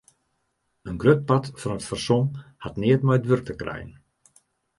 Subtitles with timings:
[0.91, 2.25] In grut part fan it fersom
[2.63, 3.91] hat neat mei it wurk te krijen.